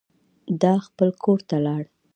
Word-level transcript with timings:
ده 0.61 0.73
خپل 0.87 1.09
کور 1.23 1.39
ته 1.49 1.57
لاړ. 1.65 1.83